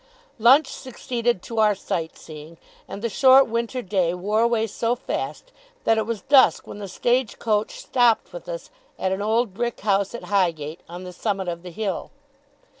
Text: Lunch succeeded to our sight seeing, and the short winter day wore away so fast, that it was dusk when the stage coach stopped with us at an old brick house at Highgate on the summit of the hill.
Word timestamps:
Lunch 0.39 0.65
succeeded 0.73 1.43
to 1.43 1.59
our 1.59 1.75
sight 1.75 2.17
seeing, 2.17 2.57
and 2.87 3.03
the 3.03 3.07
short 3.07 3.45
winter 3.45 3.83
day 3.83 4.15
wore 4.15 4.41
away 4.41 4.65
so 4.65 4.95
fast, 4.95 5.51
that 5.83 5.99
it 5.99 6.07
was 6.07 6.23
dusk 6.23 6.65
when 6.65 6.79
the 6.79 6.87
stage 6.87 7.37
coach 7.37 7.77
stopped 7.79 8.33
with 8.33 8.49
us 8.49 8.71
at 8.97 9.11
an 9.11 9.21
old 9.21 9.53
brick 9.53 9.81
house 9.81 10.15
at 10.15 10.23
Highgate 10.23 10.81
on 10.89 11.03
the 11.03 11.13
summit 11.13 11.47
of 11.47 11.61
the 11.61 11.69
hill. 11.69 12.09